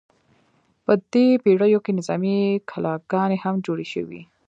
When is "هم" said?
3.43-3.55